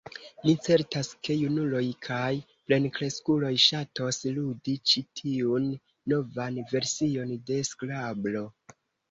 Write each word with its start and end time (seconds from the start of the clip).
Ni 0.45 0.53
certas, 0.67 1.09
ke 1.27 1.33
junuloj 1.41 1.83
kaj 2.07 2.31
plenkreskuloj 2.71 3.51
ŝatos 3.65 4.19
ludi 4.39 4.75
ĉi 4.93 5.05
tiun 5.21 5.69
novan 6.15 6.59
version 6.75 7.37
de 7.53 7.61
Skrablo. 7.71 8.45